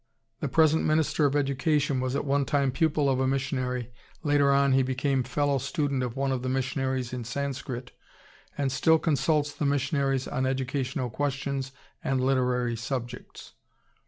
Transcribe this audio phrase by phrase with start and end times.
[0.39, 3.91] The present Minister of Education was at one time pupil of a missionary,
[4.23, 7.91] later on he became fellow student of one of the missionaries in Sanscrit,
[8.57, 11.71] and still consults the missionaries on educational questions
[12.03, 13.53] and literary subjects.